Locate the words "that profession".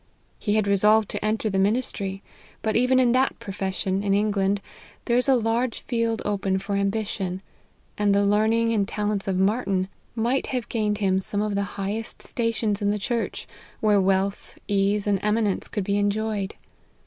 3.11-4.01